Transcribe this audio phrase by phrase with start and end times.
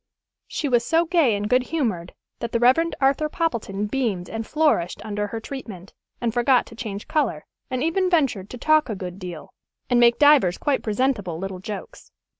[0.47, 2.91] She was so gay and good humored that the Rev.
[2.99, 8.09] Arthur Poppleton beamed and flourished under her treatment, and forgot to change color, and even
[8.09, 9.53] ventured to talk a good deal,
[9.91, 12.11] and make divers quite presentable little jokes.